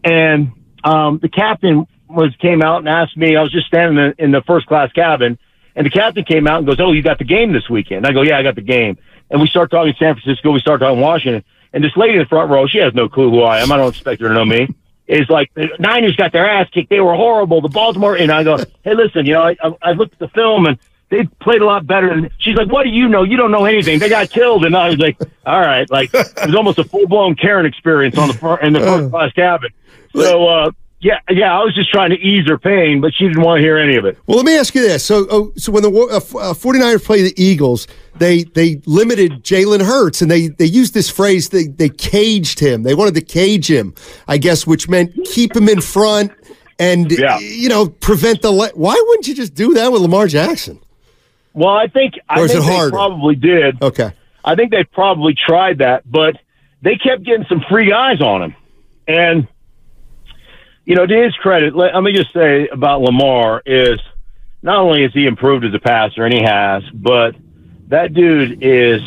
and 0.04 0.52
um, 0.84 1.18
the 1.20 1.28
captain 1.28 1.86
was 2.08 2.34
came 2.40 2.62
out 2.62 2.78
and 2.78 2.88
asked 2.88 3.16
me. 3.16 3.36
I 3.36 3.42
was 3.42 3.52
just 3.52 3.66
standing 3.66 3.98
in 3.98 4.14
the, 4.16 4.24
in 4.24 4.30
the 4.32 4.42
first 4.46 4.66
class 4.66 4.90
cabin 4.92 5.38
and 5.74 5.86
the 5.86 5.90
captain 5.90 6.24
came 6.24 6.46
out 6.46 6.58
and 6.58 6.66
goes, 6.66 6.80
"Oh, 6.80 6.92
you 6.92 7.02
got 7.02 7.18
the 7.18 7.24
game 7.24 7.52
this 7.52 7.68
weekend?" 7.68 8.06
I 8.06 8.12
go, 8.12 8.22
"Yeah, 8.22 8.38
I 8.38 8.42
got 8.42 8.54
the 8.54 8.62
game." 8.62 8.98
And 9.30 9.40
we 9.40 9.46
start 9.48 9.70
talking 9.70 9.94
San 9.98 10.14
Francisco. 10.14 10.50
We 10.50 10.60
start 10.60 10.80
talking 10.80 11.00
Washington. 11.00 11.44
And 11.72 11.82
this 11.82 11.96
lady 11.96 12.14
in 12.14 12.18
the 12.18 12.26
front 12.26 12.50
row, 12.50 12.66
she 12.66 12.78
has 12.78 12.92
no 12.92 13.08
clue 13.08 13.30
who 13.30 13.42
I 13.42 13.60
am. 13.60 13.72
I 13.72 13.78
don't 13.78 13.88
expect 13.88 14.20
her 14.20 14.28
to 14.28 14.34
know 14.34 14.44
me. 14.44 14.68
Is 15.06 15.28
like 15.28 15.52
the 15.54 15.68
Niners 15.78 16.16
got 16.16 16.32
their 16.32 16.48
ass 16.48 16.68
kicked. 16.70 16.90
They 16.90 17.00
were 17.00 17.14
horrible. 17.14 17.60
The 17.60 17.68
Baltimore 17.68 18.16
and 18.16 18.30
I 18.30 18.44
go, 18.44 18.58
"Hey, 18.82 18.94
listen, 18.94 19.26
you 19.26 19.32
know, 19.32 19.42
I, 19.42 19.56
I, 19.62 19.74
I 19.82 19.92
looked 19.92 20.14
at 20.14 20.18
the 20.18 20.28
film 20.28 20.66
and." 20.66 20.78
they 21.12 21.24
played 21.42 21.60
a 21.60 21.66
lot 21.66 21.86
better. 21.86 22.08
And 22.10 22.30
she's 22.38 22.56
like, 22.56 22.72
"What 22.72 22.84
do 22.84 22.88
you 22.88 23.06
know? 23.06 23.22
You 23.22 23.36
don't 23.36 23.50
know 23.50 23.66
anything. 23.66 23.98
They 23.98 24.08
got 24.08 24.30
killed." 24.30 24.64
And 24.64 24.74
I 24.74 24.88
was 24.88 24.98
like, 24.98 25.18
"All 25.44 25.60
right." 25.60 25.88
Like 25.90 26.10
it 26.14 26.46
was 26.46 26.54
almost 26.54 26.78
a 26.78 26.84
full 26.84 27.06
blown 27.06 27.34
Karen 27.34 27.66
experience 27.66 28.16
on 28.16 28.28
the 28.28 28.34
front, 28.34 28.62
in 28.62 28.72
the 28.72 28.80
first 28.80 29.10
class 29.10 29.32
cabin. 29.32 29.70
So, 30.14 30.48
uh, 30.48 30.70
yeah, 31.02 31.18
yeah, 31.28 31.58
I 31.58 31.62
was 31.64 31.74
just 31.74 31.90
trying 31.90 32.10
to 32.10 32.16
ease 32.18 32.48
her 32.48 32.56
pain, 32.56 33.00
but 33.00 33.12
she 33.14 33.26
didn't 33.26 33.42
want 33.42 33.58
to 33.58 33.62
hear 33.62 33.76
any 33.76 33.96
of 33.96 34.04
it. 34.04 34.16
Well, 34.26 34.36
let 34.36 34.46
me 34.46 34.56
ask 34.56 34.74
you 34.74 34.82
this. 34.82 35.04
So, 35.04 35.26
oh, 35.30 35.52
so 35.56 35.72
when 35.72 35.82
the 35.82 35.90
uh, 35.90 36.16
uh, 36.16 36.54
49ers 36.54 37.04
play 37.04 37.22
the 37.22 37.34
Eagles, 37.36 37.86
they 38.18 38.44
they 38.44 38.80
limited 38.86 39.42
Jalen 39.42 39.82
Hurts 39.84 40.22
and 40.22 40.30
they 40.30 40.48
they 40.48 40.64
used 40.64 40.94
this 40.94 41.10
phrase 41.10 41.48
they 41.48 41.64
they 41.64 41.88
caged 41.88 42.60
him. 42.60 42.84
They 42.84 42.94
wanted 42.94 43.14
to 43.14 43.20
cage 43.20 43.68
him, 43.70 43.94
I 44.28 44.38
guess, 44.38 44.66
which 44.66 44.88
meant 44.88 45.12
keep 45.24 45.56
him 45.56 45.68
in 45.68 45.80
front 45.80 46.30
and 46.78 47.10
Yeah. 47.10 47.38
you 47.40 47.68
know 47.68 47.88
prevent 47.88 48.42
the. 48.42 48.52
Le- 48.52 48.70
Why 48.74 48.94
wouldn't 49.08 49.26
you 49.26 49.34
just 49.34 49.54
do 49.54 49.74
that 49.74 49.90
with 49.92 50.02
Lamar 50.02 50.28
Jackson? 50.28 50.78
Well, 51.52 51.74
I 51.74 51.88
think 51.88 52.14
I 52.28 52.46
think 52.46 52.64
they 52.64 52.90
probably 52.90 53.34
did. 53.34 53.82
Okay. 53.82 54.12
I 54.44 54.54
think 54.54 54.70
they 54.70 54.84
probably 54.84 55.34
tried 55.34 55.78
that, 55.78 56.10
but 56.10 56.36
they 56.82 56.96
kept 56.96 57.22
getting 57.24 57.46
some 57.48 57.60
free 57.68 57.88
guys 57.88 58.20
on 58.20 58.42
him. 58.42 58.54
And, 59.06 59.48
you 60.84 60.96
know, 60.96 61.06
to 61.06 61.22
his 61.24 61.34
credit, 61.36 61.74
let, 61.76 61.94
let 61.94 62.02
me 62.02 62.12
just 62.12 62.32
say 62.32 62.68
about 62.68 63.00
Lamar 63.02 63.62
is 63.64 64.00
not 64.62 64.78
only 64.78 65.02
has 65.02 65.12
he 65.12 65.26
improved 65.26 65.64
as 65.64 65.74
a 65.74 65.78
passer, 65.78 66.24
and 66.24 66.34
he 66.34 66.42
has, 66.42 66.82
but 66.92 67.34
that 67.88 68.14
dude 68.14 68.62
is 68.62 69.00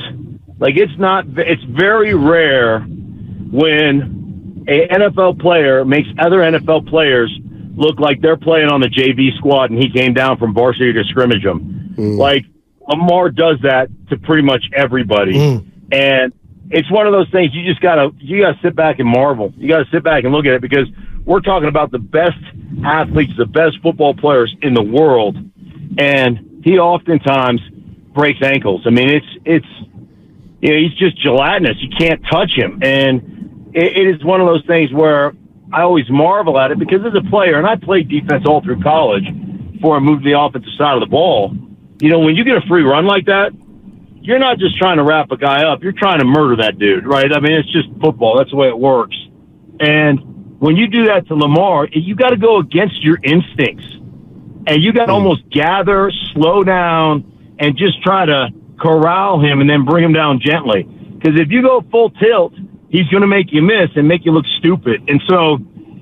like, 0.60 0.78
it's 0.78 0.98
not, 0.98 1.26
it's 1.38 1.64
very 1.64 2.14
rare 2.14 2.82
when 2.82 4.66
a 4.68 4.88
NFL 4.88 5.40
player 5.40 5.86
makes 5.86 6.10
other 6.18 6.38
NFL 6.38 6.90
players 6.90 7.38
look 7.76 8.00
like 8.00 8.22
they're 8.22 8.38
playing 8.38 8.70
on 8.70 8.82
the 8.82 8.88
JV 8.88 9.36
squad 9.38 9.70
and 9.70 9.82
he 9.82 9.90
came 9.90 10.14
down 10.14 10.38
from 10.38 10.54
varsity 10.54 10.94
to 10.94 11.04
scrimmage 11.06 11.44
them. 11.44 11.94
Mm. 11.96 12.18
Like 12.18 12.46
Lamar 12.88 13.30
does 13.30 13.58
that 13.64 13.90
to 14.10 14.18
pretty 14.18 14.44
much 14.44 14.64
everybody. 14.74 15.34
Mm. 15.34 15.72
And 15.92 16.34
it's 16.72 16.90
one 16.92 17.06
of 17.06 17.14
those 17.14 17.30
things 17.30 17.54
you 17.54 17.64
just 17.66 17.82
gotta 17.82 18.12
you 18.20 18.42
gotta 18.42 18.60
sit 18.62 18.76
back 18.76 19.00
and 19.00 19.08
marvel. 19.08 19.54
You 19.58 19.68
gotta 19.68 19.86
sit 19.92 20.04
back 20.04 20.24
and 20.24 20.34
look 20.34 20.46
at 20.46 20.54
it 20.54 20.62
because 20.62 20.88
we're 21.26 21.42
talking 21.42 21.70
about 21.70 21.92
the 21.92 22.00
best 22.00 22.38
athletes, 22.84 23.34
the 23.38 23.46
best 23.46 23.82
football 23.82 24.14
players 24.14 24.56
in 24.62 24.74
the 24.74 24.82
world, 24.82 25.38
and 25.98 26.62
he 26.64 26.78
oftentimes 26.78 27.62
breaks 28.14 28.40
ankles. 28.42 28.84
I 28.86 28.90
mean, 28.90 29.10
it's 29.10 29.26
it's 29.46 29.68
you 30.62 30.70
know, 30.70 30.78
he's 30.78 30.98
just 30.98 31.22
gelatinous. 31.22 31.78
You 31.80 31.90
can't 31.98 32.22
touch 32.32 32.54
him, 32.56 32.80
and 32.82 33.70
it, 33.74 33.98
it 33.98 34.16
is 34.16 34.24
one 34.24 34.42
of 34.42 34.48
those 34.48 34.66
things 34.66 34.92
where 34.92 35.34
I 35.72 35.82
always 35.82 36.10
marvel 36.10 36.60
at 36.60 36.72
it 36.72 36.80
because 36.80 37.02
as 37.06 37.14
a 37.16 37.30
player, 37.30 37.58
and 37.58 37.68
I 37.68 37.76
played 37.76 38.10
defense 38.10 38.46
all 38.48 38.62
through 38.62 38.82
college 38.82 39.26
before 39.74 39.98
I 39.98 40.00
moved 40.00 40.24
to 40.24 40.30
the 40.30 40.40
offensive 40.40 40.74
side 40.78 40.96
of 40.96 41.02
the 41.02 41.12
ball. 41.12 41.54
You 42.02 42.10
know, 42.10 42.20
when 42.20 42.36
you 42.36 42.44
get 42.44 42.58
a 42.58 42.62
free 42.68 42.84
run 42.84 43.06
like 43.06 43.26
that, 43.26 43.52
you're 44.26 44.40
not 44.40 44.58
just 44.58 44.78
trying 44.78 44.98
to 44.98 45.04
wrap 45.04 45.32
a 45.32 45.38
guy 45.38 45.64
up. 45.64 45.84
You're 45.84 45.94
trying 45.94 46.20
to 46.20 46.26
murder 46.26 46.64
that 46.64 46.80
dude, 46.80 47.06
right? 47.06 47.32
I 47.32 47.40
mean, 47.40 47.54
it's 47.54 47.72
just 47.72 47.88
football. 48.02 48.38
That's 48.38 48.50
the 48.50 48.56
way 48.56 48.68
it 48.68 48.78
works. 48.78 49.16
And 49.80 50.60
when 50.60 50.76
you 50.76 50.88
do 50.88 51.06
that 51.06 51.28
to 51.28 51.36
Lamar, 51.36 51.88
you 51.92 52.16
got 52.16 52.30
to 52.30 52.38
go 52.38 52.58
against 52.58 53.04
your 53.04 53.20
instincts. 53.24 53.86
And 54.68 54.84
you 54.84 54.94
got 54.94 55.08
to 55.08 55.12
hmm. 55.12 55.20
almost 55.20 55.48
gather, 55.50 56.12
slow 56.34 56.64
down, 56.64 57.56
and 57.60 57.78
just 57.78 58.02
try 58.02 58.26
to 58.26 58.50
corral 58.80 59.40
him 59.40 59.62
and 59.62 59.70
then 59.70 59.86
bring 59.86 60.04
him 60.04 60.14
down 60.14 60.40
gently. 60.40 60.84
Because 60.84 61.40
if 61.40 61.50
you 61.50 61.62
go 61.62 61.84
full 61.92 62.10
tilt, 62.10 62.54
he's 62.90 63.08
going 63.10 63.22
to 63.22 63.28
make 63.28 63.52
you 63.52 63.62
miss 63.62 63.90
and 63.96 64.08
make 64.08 64.26
you 64.26 64.32
look 64.32 64.46
stupid. 64.60 65.08
And 65.08 65.22
so, 65.28 65.58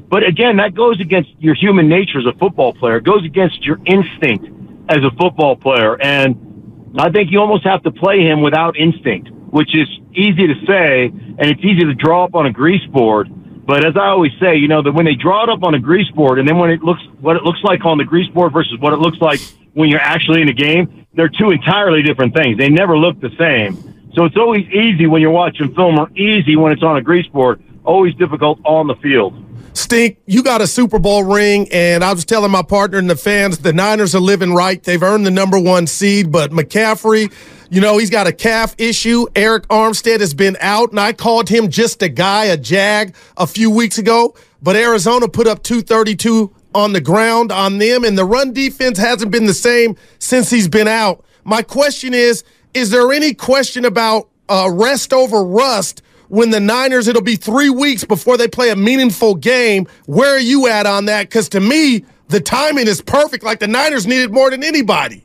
but 0.10 0.24
again, 0.24 0.58
that 0.58 0.74
goes 0.76 1.00
against 1.00 1.30
your 1.40 1.56
human 1.56 1.90
nature 1.90 2.20
as 2.20 2.26
a 2.26 2.38
football 2.38 2.74
player. 2.74 2.98
It 2.98 3.04
goes 3.04 3.26
against 3.26 3.64
your 3.66 3.80
instinct 3.86 4.48
as 4.90 5.00
a 5.04 5.12
football 5.18 5.56
player. 5.56 6.02
And 6.02 6.53
I 6.98 7.10
think 7.10 7.32
you 7.32 7.40
almost 7.40 7.64
have 7.66 7.82
to 7.84 7.92
play 7.92 8.22
him 8.22 8.42
without 8.42 8.78
instinct, 8.78 9.30
which 9.32 9.76
is 9.76 9.88
easy 10.14 10.48
to 10.48 10.54
say, 10.68 11.06
and 11.06 11.42
it's 11.42 11.62
easy 11.64 11.86
to 11.86 11.94
draw 11.94 12.26
up 12.26 12.36
on 12.36 12.46
a 12.46 12.52
grease 12.52 12.86
board. 12.92 13.30
But 13.66 13.86
as 13.86 13.96
I 13.96 14.08
always 14.08 14.32
say, 14.40 14.58
you 14.58 14.68
know, 14.68 14.84
that 14.84 14.92
when 14.92 15.06
they 15.06 15.16
draw 15.16 15.44
it 15.44 15.50
up 15.50 15.64
on 15.64 15.74
a 15.74 15.80
grease 15.80 16.10
board 16.12 16.38
and 16.38 16.48
then 16.48 16.58
when 16.58 16.70
it 16.70 16.84
looks, 16.84 17.02
what 17.22 17.36
it 17.36 17.44
looks 17.44 17.64
like 17.64 17.86
on 17.86 17.98
the 17.98 18.04
grease 18.04 18.30
board 18.30 18.54
versus 18.54 18.78
what 18.80 18.94
it 18.94 19.00
looks 19.00 19.18
like 19.20 19.40
when 19.74 19.90
you're 19.90 20.02
actually 20.02 20.42
in 20.42 20.50
a 20.50 20.54
game, 20.54 21.08
they're 21.14 21.30
two 21.30 21.50
entirely 21.52 22.04
different 22.04 22.36
things. 22.36 22.58
They 22.58 22.70
never 22.70 22.98
look 22.98 23.20
the 23.22 23.32
same. 23.40 24.12
So 24.16 24.26
it's 24.26 24.38
always 24.38 24.68
easy 24.68 25.08
when 25.08 25.22
you're 25.22 25.32
watching 25.32 25.74
film 25.74 25.98
or 25.98 26.10
easy 26.12 26.56
when 26.56 26.72
it's 26.72 26.84
on 26.84 26.98
a 26.98 27.02
grease 27.02 27.26
board, 27.28 27.64
always 27.84 28.14
difficult 28.16 28.60
on 28.66 28.88
the 28.88 28.96
field. 28.96 29.34
Stink, 29.74 30.20
you 30.28 30.44
got 30.44 30.62
a 30.62 30.68
Super 30.68 31.00
Bowl 31.00 31.24
ring, 31.24 31.68
and 31.72 32.04
I 32.04 32.14
was 32.14 32.26
telling 32.26 32.52
my 32.52 32.62
partner 32.62 33.00
and 33.00 33.10
the 33.10 33.16
fans 33.16 33.58
the 33.58 33.74
Niners 33.74 34.14
are 34.14 34.20
living 34.20 34.54
right. 34.54 34.82
They've 34.82 35.02
earned 35.02 35.26
the 35.26 35.32
number 35.32 35.60
one 35.60 35.88
seed, 35.88 36.32
but 36.32 36.52
McCaffrey, 36.52 37.34
you 37.72 37.82
know, 37.82 37.98
he's 37.98 38.12
got 38.12 38.28
a 38.28 38.32
calf 38.32 38.76
issue. 38.78 39.26
Arik 39.34 39.66
Armstead 39.68 40.20
has 40.20 40.36
been 40.36 40.58
out, 40.60 40.92
and 40.92 41.00
I 41.00 41.12
called 41.12 41.50
him 41.50 41.70
just 41.70 42.04
a 42.04 42.10
guy, 42.10 42.46
a 42.46 42.58
jag, 42.58 43.16
a 43.36 43.48
few 43.48 43.72
weeks 43.72 43.98
ago. 43.98 44.36
But 44.62 44.76
Arizona 44.76 45.28
put 45.28 45.48
up 45.48 45.64
232 45.64 46.54
on 46.76 46.94
the 46.94 47.02
ground 47.02 47.52
on 47.52 47.80
them, 47.80 48.04
and 48.04 48.16
the 48.18 48.26
run 48.26 48.54
defense 48.54 49.00
hasn't 49.00 49.32
been 49.32 49.48
the 49.48 49.54
same 49.56 49.96
since 50.20 50.52
he's 50.52 50.68
been 50.68 50.88
out. 50.88 51.26
My 51.44 51.64
question 51.64 52.14
is 52.14 52.44
Is 52.76 52.92
there 52.92 53.12
any 53.12 53.34
question 53.34 53.86
about 53.86 54.30
uh, 54.48 54.70
rest 54.72 55.14
over 55.14 55.44
rust? 55.44 56.04
When 56.34 56.50
the 56.50 56.60
Niners, 56.60 57.08
it'll 57.08 57.22
be 57.22 57.36
three 57.36 57.70
weeks 57.70 58.04
before 58.04 58.38
they 58.38 58.48
play 58.48 58.72
a 58.72 58.76
meaningful 58.76 59.36
game. 59.36 59.86
Where 60.08 60.36
are 60.36 60.40
you 60.40 60.66
at 60.66 60.88
on 60.88 61.06
that? 61.06 61.30
Because 61.30 61.48
to 61.50 61.60
me, 61.60 62.06
the 62.30 62.40
timing 62.40 62.88
is 62.88 63.02
perfect. 63.02 63.44
Like 63.44 63.60
the 63.60 63.68
Niners 63.68 64.08
need 64.08 64.24
it 64.24 64.32
more 64.32 64.50
than 64.50 64.64
anybody. 64.64 65.24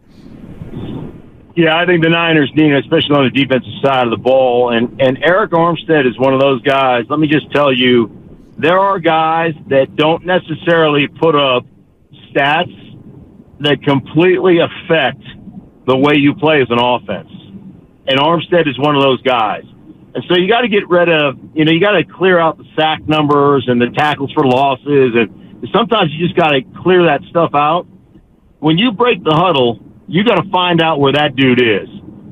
Yeah, 1.57 1.79
I 1.79 1.87
think 1.87 2.03
the 2.05 2.11
Niners 2.11 2.53
need 2.55 2.73
it, 2.73 2.85
especially 2.85 3.17
on 3.17 3.25
the 3.25 3.31
defensive 3.31 3.73
side 3.83 4.05
of 4.05 4.11
the 4.11 4.19
ball. 4.19 4.69
And 4.77 5.01
and 5.01 5.17
Arik 5.23 5.49
Armstead 5.49 6.07
is 6.07 6.19
one 6.19 6.35
of 6.35 6.41
those 6.41 6.61
guys. 6.61 7.07
Let 7.09 7.19
me 7.19 7.27
just 7.27 7.51
tell 7.53 7.73
you, 7.73 8.13
there 8.59 8.79
are 8.79 8.99
guys 8.99 9.55
that 9.69 9.97
don't 9.97 10.27
necessarily 10.27 11.09
put 11.09 11.35
up 11.35 11.65
stats 12.29 12.77
that 13.61 13.83
completely 13.83 14.59
affect 14.59 15.23
the 15.87 15.97
way 15.97 16.17
you 16.17 16.35
play 16.35 16.61
as 16.61 16.69
an 16.69 16.79
offense. 16.79 17.31
And 18.07 18.21
Armstead 18.21 18.69
is 18.69 18.79
one 18.79 18.95
of 18.95 19.01
those 19.01 19.23
guys. 19.23 19.65
And 20.15 20.25
so 20.29 20.37
you 20.37 20.49
got 20.49 20.63
to 20.63 20.69
get 20.69 20.89
rid 20.89 21.09
of, 21.09 21.39
you 21.55 21.65
know, 21.65 21.73
you 21.73 21.81
got 21.81 21.93
to 21.93 22.05
clear 22.05 22.39
out 22.39 22.59
the 22.59 22.65
sack 22.75 23.07
numbers 23.07 23.65
and 23.69 23.81
the 23.81 23.91
tackles 23.91 24.33
for 24.33 24.45
losses. 24.47 25.13
And 25.15 25.69
sometimes 25.73 26.11
you 26.13 26.27
just 26.27 26.37
got 26.37 26.51
to 26.51 26.63
clear 26.83 27.05
that 27.05 27.21
stuff 27.29 27.51
out. 27.55 27.87
When 28.59 28.79
you 28.79 28.93
break 28.93 29.23
the 29.23 29.35
huddle, 29.35 29.81
you 30.09 30.25
got 30.25 30.43
to 30.43 30.49
find 30.51 30.81
out 30.81 30.99
where 30.99 31.13
that 31.13 31.37
dude 31.37 31.61
is. 31.61 31.89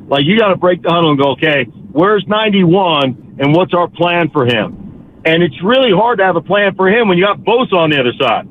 Like 0.08 0.24
you 0.24 0.38
got 0.38 0.48
to 0.48 0.56
break 0.56 0.82
the 0.82 0.90
huddle 0.90 1.10
and 1.10 1.20
go, 1.20 1.32
okay, 1.32 1.64
where's 1.92 2.24
91 2.26 3.36
and 3.38 3.54
what's 3.54 3.74
our 3.74 3.88
plan 3.88 4.30
for 4.30 4.46
him? 4.46 5.20
And 5.24 5.42
it's 5.42 5.60
really 5.62 5.92
hard 5.92 6.18
to 6.18 6.24
have 6.24 6.36
a 6.36 6.40
plan 6.40 6.74
for 6.76 6.88
him 6.88 7.08
when 7.08 7.18
you 7.18 7.24
got 7.24 7.38
Bosa 7.40 7.74
on 7.74 7.90
the 7.90 8.00
other 8.00 8.12
side. 8.18 8.48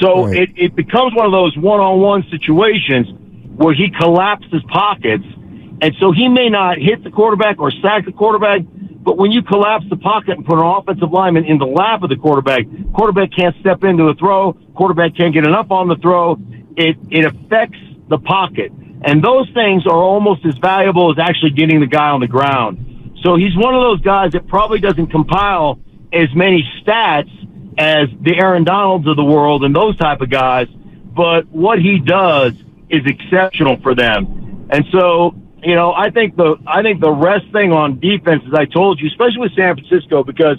So 0.00 0.26
Right. 0.26 0.36
it, 0.36 0.50
it 0.56 0.74
becomes 0.74 1.14
one 1.14 1.26
of 1.26 1.32
those 1.32 1.56
one-on-one 1.56 2.24
situations 2.30 3.08
where 3.56 3.74
he 3.74 3.90
collapses 3.90 4.62
pockets. 4.68 5.24
And 5.82 5.94
so 5.98 6.12
he 6.12 6.28
may 6.28 6.48
not 6.48 6.78
hit 6.78 7.02
the 7.02 7.10
quarterback 7.10 7.58
or 7.58 7.72
sack 7.82 8.06
the 8.06 8.12
quarterback, 8.12 8.60
but 9.02 9.18
when 9.18 9.32
you 9.32 9.42
collapse 9.42 9.84
the 9.90 9.96
pocket 9.96 10.36
and 10.36 10.46
put 10.46 10.58
an 10.58 10.64
offensive 10.64 11.10
lineman 11.10 11.44
in 11.44 11.58
the 11.58 11.66
lap 11.66 12.04
of 12.04 12.08
the 12.08 12.16
quarterback, 12.16 12.66
quarterback 12.94 13.30
can't 13.36 13.56
step 13.58 13.82
into 13.82 14.04
the 14.04 14.14
throw, 14.14 14.52
quarterback 14.76 15.16
can't 15.16 15.34
get 15.34 15.44
enough 15.44 15.72
on 15.72 15.88
the 15.88 15.96
throw. 15.96 16.38
It, 16.76 16.96
it 17.10 17.24
affects 17.24 17.80
the 18.08 18.18
pocket. 18.18 18.70
And 19.04 19.24
those 19.24 19.50
things 19.52 19.84
are 19.84 19.96
almost 19.96 20.46
as 20.46 20.56
valuable 20.58 21.10
as 21.10 21.18
actually 21.18 21.50
getting 21.50 21.80
the 21.80 21.86
guy 21.86 22.10
on 22.10 22.20
the 22.20 22.28
ground. 22.28 23.18
So 23.24 23.34
he's 23.34 23.56
one 23.56 23.74
of 23.74 23.80
those 23.80 24.00
guys 24.02 24.32
that 24.32 24.46
probably 24.46 24.78
doesn't 24.78 25.08
compile 25.08 25.80
as 26.12 26.28
many 26.34 26.62
stats 26.80 27.30
as 27.76 28.08
the 28.20 28.36
Aaron 28.36 28.62
Donalds 28.62 29.08
of 29.08 29.16
the 29.16 29.24
world 29.24 29.64
and 29.64 29.74
those 29.74 29.96
type 29.96 30.20
of 30.20 30.30
guys, 30.30 30.68
but 31.16 31.48
what 31.48 31.80
he 31.80 31.98
does 31.98 32.52
is 32.88 33.02
exceptional 33.06 33.80
for 33.82 33.94
them. 33.94 34.68
And 34.70 34.84
so, 34.92 35.34
you 35.62 35.74
know, 35.74 35.92
I 35.92 36.10
think 36.10 36.36
the 36.36 36.56
I 36.66 36.82
think 36.82 37.00
the 37.00 37.12
rest 37.12 37.46
thing 37.52 37.72
on 37.72 38.00
defense, 38.00 38.42
as 38.46 38.54
I 38.54 38.64
told 38.64 39.00
you, 39.00 39.08
especially 39.08 39.38
with 39.38 39.54
San 39.54 39.76
Francisco, 39.76 40.24
because 40.24 40.58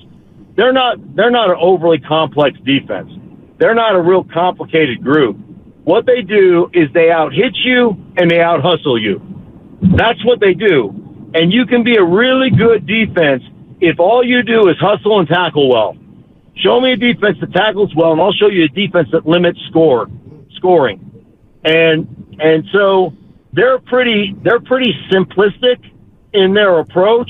they're 0.56 0.74
not 0.74 0.98
they're 1.16 1.32
not 1.32 1.50
an 1.50 1.58
overly 1.60 2.00
complex 2.00 2.58
defense. 2.66 3.12
They're 3.58 3.76
not 3.76 3.96
a 3.96 4.02
real 4.02 4.24
complicated 4.24 5.04
group. 5.04 5.38
What 5.84 6.06
they 6.06 6.22
do 6.22 6.70
is 6.74 6.88
they 6.94 7.12
out 7.12 7.34
hit 7.34 7.56
you 7.64 7.98
and 8.18 8.32
they 8.32 8.40
out 8.40 8.62
hustle 8.62 9.00
you. 9.00 9.22
That's 9.82 10.24
what 10.26 10.40
they 10.40 10.54
do. 10.54 10.90
And 11.34 11.52
you 11.52 11.66
can 11.66 11.84
be 11.84 11.98
a 11.98 12.04
really 12.04 12.50
good 12.50 12.86
defense 12.86 13.44
if 13.82 14.00
all 14.00 14.24
you 14.24 14.44
do 14.44 14.70
is 14.70 14.78
hustle 14.80 15.20
and 15.20 15.28
tackle 15.28 15.70
well. 15.70 15.98
Show 16.56 16.80
me 16.80 16.94
a 16.94 16.96
defense 16.96 17.38
that 17.42 17.52
tackles 17.52 17.94
well, 17.96 18.14
and 18.14 18.22
I'll 18.22 18.32
show 18.34 18.48
you 18.48 18.64
a 18.64 18.68
defense 18.70 19.10
that 19.12 19.26
limits 19.26 19.60
score 19.70 20.08
scoring. 20.56 21.26
And 21.66 22.38
and 22.40 22.64
so 22.72 23.14
they're 23.54 23.80
pretty 23.80 24.36
they're 24.44 24.60
pretty 24.60 24.94
simplistic 25.12 25.80
in 26.34 26.54
their 26.54 26.80
approach, 26.80 27.30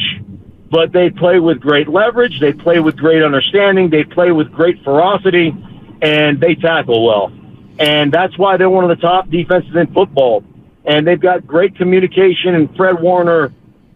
but 0.72 0.92
they 0.92 1.10
play 1.10 1.40
with 1.40 1.60
great 1.60 1.88
leverage, 1.88 2.40
they 2.40 2.54
play 2.54 2.80
with 2.80 2.96
great 2.96 3.22
understanding, 3.22 3.90
they 3.90 4.04
play 4.04 4.32
with 4.32 4.52
great 4.52 4.82
ferocity, 4.84 5.54
and 6.02 6.40
they 6.40 6.56
tackle 6.56 7.06
well. 7.06 7.32
And 7.80 8.12
that's 8.12 8.38
why 8.38 8.58
they're 8.58 8.70
one 8.70 8.90
of 8.90 8.96
the 8.96 9.02
top 9.02 9.30
defenses 9.30 9.76
in 9.76 9.94
football. 9.94 10.44
And 10.86 11.06
they've 11.08 11.20
got 11.20 11.46
great 11.46 11.76
communication 11.76 12.56
and 12.56 12.76
Fred 12.76 13.02
Warner 13.02 13.54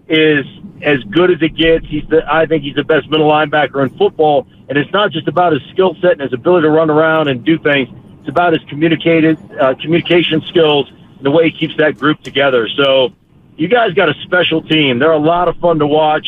is 0.07 0.45
as 0.81 1.03
good 1.03 1.31
as 1.31 1.41
it 1.41 1.55
gets. 1.55 1.85
He's 1.85 2.07
the, 2.09 2.21
I 2.31 2.45
think 2.45 2.63
he's 2.63 2.75
the 2.75 2.83
best 2.83 3.09
middle 3.09 3.29
linebacker 3.29 3.83
in 3.83 3.97
football. 3.97 4.47
And 4.69 4.77
it's 4.77 4.91
not 4.91 5.11
just 5.11 5.27
about 5.27 5.53
his 5.53 5.61
skill 5.71 5.95
set 6.01 6.13
and 6.13 6.21
his 6.21 6.33
ability 6.33 6.63
to 6.63 6.69
run 6.69 6.89
around 6.89 7.27
and 7.27 7.43
do 7.43 7.57
things. 7.59 7.89
It's 8.19 8.29
about 8.29 8.53
his 8.53 8.63
communicated 8.69 9.37
uh, 9.59 9.75
communication 9.75 10.41
skills 10.47 10.91
the 11.21 11.31
way 11.31 11.49
he 11.49 11.57
keeps 11.57 11.77
that 11.77 11.97
group 11.97 12.21
together. 12.21 12.67
So 12.75 13.13
you 13.55 13.67
guys 13.67 13.93
got 13.93 14.09
a 14.09 14.13
special 14.23 14.61
team. 14.61 14.99
They're 14.99 15.11
a 15.11 15.19
lot 15.19 15.47
of 15.47 15.57
fun 15.57 15.79
to 15.79 15.87
watch. 15.87 16.27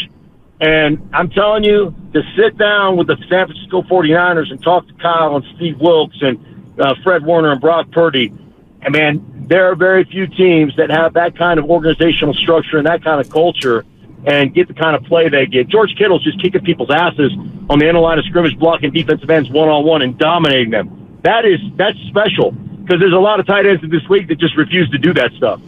And 0.61 1.09
I'm 1.13 1.29
telling 1.29 1.63
you, 1.63 1.95
to 2.13 2.21
sit 2.35 2.57
down 2.57 2.97
with 2.97 3.07
the 3.07 3.15
San 3.29 3.47
Francisco 3.47 3.81
49ers 3.83 4.51
and 4.51 4.61
talk 4.61 4.87
to 4.87 4.93
Kyle 4.95 5.37
and 5.37 5.45
Steve 5.55 5.79
Wilks 5.79 6.17
and 6.21 6.75
uh, 6.79 6.95
Fred 7.03 7.23
Warner 7.23 7.51
and 7.51 7.61
Brock 7.61 7.91
Purdy, 7.91 8.33
and 8.81 8.93
man, 8.93 9.45
there 9.47 9.71
are 9.71 9.75
very 9.75 10.03
few 10.05 10.27
teams 10.27 10.75
that 10.75 10.89
have 10.89 11.13
that 11.13 11.37
kind 11.37 11.59
of 11.59 11.69
organizational 11.69 12.33
structure 12.33 12.77
and 12.77 12.87
that 12.87 13.03
kind 13.03 13.21
of 13.21 13.29
culture 13.29 13.85
and 14.25 14.53
get 14.53 14.67
the 14.67 14.73
kind 14.73 14.95
of 14.95 15.03
play 15.03 15.29
they 15.29 15.45
get. 15.45 15.69
George 15.69 15.95
Kittle's 15.97 16.23
just 16.23 16.41
kicking 16.41 16.61
people's 16.61 16.89
asses 16.89 17.31
on 17.69 17.79
the 17.79 17.87
end 17.87 17.97
line 17.97 18.19
of 18.19 18.25
scrimmage, 18.25 18.57
blocking 18.57 18.91
defensive 18.91 19.29
ends 19.29 19.49
one 19.49 19.69
on 19.69 19.85
one 19.85 20.01
and 20.01 20.17
dominating 20.17 20.71
them. 20.71 21.19
That 21.23 21.45
is 21.45 21.59
that's 21.75 21.97
special 22.07 22.53
because 22.89 22.99
there's 22.99 23.13
a 23.13 23.19
lot 23.19 23.39
of 23.39 23.45
tight 23.45 23.67
ends 23.67 23.83
in 23.83 23.89
this 23.91 24.01
league 24.09 24.27
that 24.29 24.39
just 24.39 24.57
refuse 24.57 24.89
to 24.89 24.97
do 24.97 25.13
that 25.13 25.31
stuff. 25.33 25.61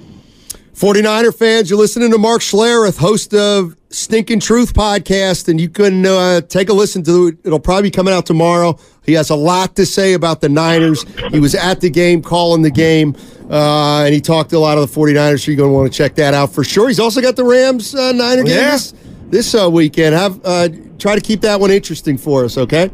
49er 0.74 1.36
fans, 1.38 1.70
you're 1.70 1.78
listening 1.78 2.10
to 2.12 2.18
Mark 2.18 2.42
Schlereth, 2.42 2.98
host 2.98 3.36
of 3.36 3.75
Stinking 3.90 4.40
Truth 4.40 4.74
podcast, 4.74 5.48
and 5.48 5.62
you 5.62 5.70
can 5.70 6.04
uh, 6.06 6.42
take 6.42 6.70
a 6.70 6.74
listen 6.74 7.04
to 7.04 7.28
it. 7.28 7.38
It'll 7.44 7.60
probably 7.60 7.84
be 7.84 7.92
coming 7.92 8.12
out 8.13 8.25
tomorrow. 8.25 8.80
He 9.06 9.13
has 9.13 9.30
a 9.30 9.36
lot 9.36 9.75
to 9.75 9.86
say 9.86 10.13
about 10.13 10.42
the 10.42 10.50
Niners. 10.50 11.04
He 11.30 11.40
was 11.40 11.54
at 11.54 11.82
the 11.82 11.90
game, 11.92 12.24
calling 12.24 12.63
the 12.63 12.72
game, 12.72 13.16
uh, 13.51 14.04
and 14.06 14.13
he 14.16 14.22
talked 14.22 14.50
to 14.51 14.58
a 14.58 14.60
lot 14.60 14.80
of 14.80 14.92
the 14.92 15.00
49ers, 15.00 15.46
so 15.46 15.51
you're 15.51 15.58
going 15.58 15.70
to 15.70 15.74
want 15.74 15.92
to 15.92 15.96
check 15.96 16.16
that 16.16 16.34
out 16.34 16.51
for 16.51 16.63
sure. 16.63 16.88
He's 16.88 17.00
also 17.00 17.22
got 17.22 17.36
the 17.36 17.44
Rams 17.46 17.94
uh, 17.94 18.12
Niner 18.13 18.44
game 18.44 18.56
Yeah. 18.58 18.72
this, 18.72 18.94
this 19.30 19.54
uh, 19.56 19.70
weekend. 19.70 20.16
Have 20.16 20.40
uh, 20.44 20.70
Try 20.98 21.16
to 21.16 21.22
keep 21.22 21.42
that 21.42 21.60
one 21.60 21.70
interesting 21.72 22.18
for 22.18 22.46
us, 22.46 22.58
okay? 22.60 22.90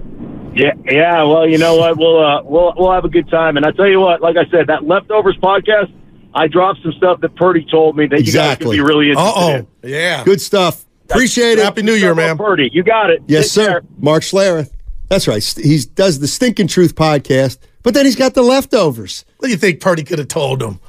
Yeah, 0.57 0.73
yeah. 0.85 1.23
Well, 1.23 1.47
you 1.47 1.57
know 1.57 1.75
what? 1.77 1.97
We'll 1.97 2.23
uh, 2.23 2.41
we'll 2.43 2.73
we'll 2.75 2.91
have 2.91 3.05
a 3.05 3.09
good 3.09 3.29
time. 3.29 3.57
And 3.57 3.65
I 3.65 3.71
tell 3.71 3.87
you 3.87 3.99
what, 3.99 4.21
like 4.21 4.35
I 4.37 4.49
said, 4.49 4.67
that 4.67 4.83
leftovers 4.85 5.37
podcast, 5.37 5.91
I 6.33 6.47
dropped 6.47 6.81
some 6.83 6.93
stuff 6.93 7.21
that 7.21 7.35
Purdy 7.35 7.65
told 7.69 7.95
me 7.97 8.07
that 8.07 8.17
you 8.19 8.25
guys 8.25 8.53
Exactly. 8.57 8.65
could 8.77 8.83
be 8.83 8.87
really 8.87 9.09
interested 9.11 9.39
in. 9.57 9.67
oh. 9.83 9.87
Yeah. 9.87 10.23
Good 10.23 10.41
stuff. 10.41 10.85
Appreciate 11.09 11.57
it. 11.57 11.63
Happy 11.63 11.83
New 11.83 11.93
Year, 11.93 12.13
man. 12.15 12.37
Purdy, 12.37 12.69
you 12.73 12.83
got 12.83 13.09
it. 13.09 13.21
Yes, 13.27 13.45
Take 13.45 13.51
sir. 13.51 13.67
care. 13.67 13.81
Mark 13.97 14.23
Schlereth. 14.23 14.71
That's 15.09 15.27
right. 15.27 15.41
He 15.43 15.79
does 15.95 16.19
the 16.19 16.27
Stinking 16.27 16.67
Truth 16.67 16.95
podcast, 16.95 17.59
but 17.81 17.93
then 17.93 18.03
he's 18.05 18.17
got 18.17 18.33
the 18.33 18.41
leftovers. 18.41 19.23
What 19.37 19.47
do 19.47 19.51
you 19.51 19.57
think 19.57 19.79
Purdy 19.79 20.03
could 20.03 20.19
have 20.19 20.27
told 20.27 20.61
him? 20.61 20.79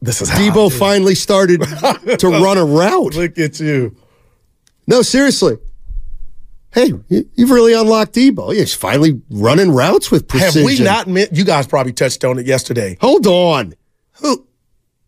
This 0.00 0.20
is 0.20 0.28
how 0.28 0.38
Deebo 0.38 0.70
do 0.70 0.76
finally 0.76 1.14
started 1.14 1.60
to 2.18 2.28
run 2.28 2.58
a 2.58 2.64
route. 2.64 3.14
Look 3.14 3.38
at 3.38 3.60
you. 3.60 3.94
No, 4.88 5.02
seriously. 5.02 5.58
Hey, 6.72 6.92
you- 7.08 7.28
you've 7.34 7.50
really 7.50 7.74
unlocked 7.74 8.14
Deebo. 8.14 8.54
He's 8.54 8.74
finally 8.74 9.20
running 9.30 9.70
routes 9.70 10.10
with 10.10 10.26
precision. 10.28 10.62
Have 10.68 10.78
we 10.78 10.84
not 10.84 11.06
met? 11.08 11.36
You 11.36 11.44
guys 11.44 11.66
probably 11.66 11.92
touched 11.92 12.24
on 12.24 12.38
it 12.38 12.46
yesterday. 12.46 12.96
Hold 13.00 13.26
on. 13.26 13.74
Who? 14.22 14.46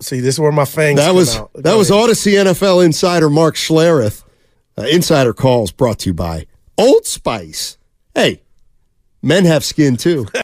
See, 0.01 0.21
this 0.21 0.35
is 0.35 0.41
where 0.41 0.53
my 0.53 0.65
fangs. 0.67 0.99
That 0.99 1.07
come 1.09 1.17
was 1.17 1.37
out. 1.37 1.51
that 1.55 1.75
was 1.77 1.91
Audacy 1.91 2.35
NFL 2.35 2.85
insider 2.85 3.31
Mark 3.31 3.55
Schlereth. 3.55 4.23
Uh, 4.77 4.83
insider 4.83 5.33
calls 5.33 5.71
brought 5.73 6.01
to 6.01 6.11
you 6.11 6.15
by 6.15 6.47
Old 6.77 7.07
Spice. 7.07 7.79
Hey, 8.15 8.43
men 9.23 9.45
have 9.45 9.65
skin 9.65 9.97
too. 9.97 10.27